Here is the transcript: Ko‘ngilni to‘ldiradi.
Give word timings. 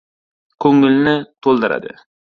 Ko‘ngilni 0.65 1.15
to‘ldiradi. 1.49 1.97